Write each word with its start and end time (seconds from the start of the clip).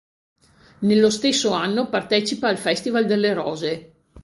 Nello 0.79 1.11
stesso 1.11 1.51
anno 1.51 1.87
partecipa 1.87 2.47
al 2.47 2.57
Festival 2.57 3.05
delle 3.05 3.33
Rose. 3.33 3.93